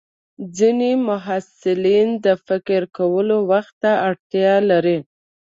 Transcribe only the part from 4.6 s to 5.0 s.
لري.